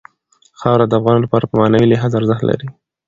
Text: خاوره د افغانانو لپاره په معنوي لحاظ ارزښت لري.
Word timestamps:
خاوره 0.59 0.85
د 0.87 0.93
افغانانو 0.99 1.23
لپاره 1.25 1.45
په 1.47 1.55
معنوي 1.59 1.87
لحاظ 1.89 2.11
ارزښت 2.19 2.43
لري. 2.49 2.67